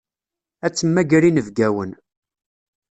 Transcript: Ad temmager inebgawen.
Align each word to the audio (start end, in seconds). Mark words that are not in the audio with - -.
Ad 0.65 0.73
temmager 0.73 1.23
inebgawen. 1.29 1.91